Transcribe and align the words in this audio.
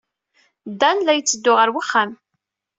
Dan 0.79 0.97
la 1.05 1.13
yetteddu 1.15 1.53
ɣer 1.55 1.69
wexxam. 1.75 2.11